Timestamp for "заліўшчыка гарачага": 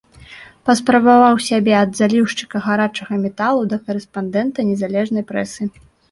1.99-3.19